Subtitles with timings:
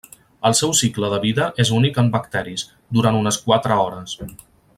[0.49, 2.65] El seu cicle de vida és únic en bacteris,
[2.99, 4.19] durant unes quatre hores.